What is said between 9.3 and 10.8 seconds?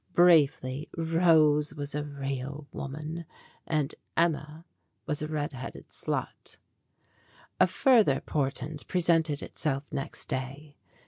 itself next day.